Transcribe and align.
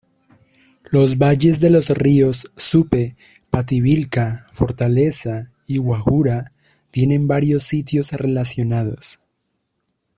Los 0.89 1.19
valles 1.19 1.59
de 1.59 1.69
los 1.69 1.91
ríos 1.91 2.51
Supe, 2.57 3.15
Pativilca, 3.51 4.47
Fortaleza 4.51 5.51
y 5.67 5.77
Huaura 5.77 6.53
tienen 6.89 7.27
varios 7.27 7.61
sitios 7.65 8.11
relacionados. 8.13 9.19